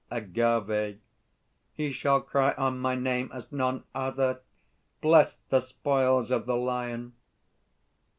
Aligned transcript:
AGAVE. 0.09 0.97
He 1.73 1.91
shall 1.91 2.21
cry 2.21 2.53
on 2.57 2.79
My 2.79 2.95
name 2.95 3.29
as 3.31 3.51
none 3.51 3.83
other, 3.93 4.39
Bless 4.99 5.37
the 5.49 5.59
spoils 5.59 6.31
of 6.31 6.47
the 6.47 6.57
Lion! 6.57 7.13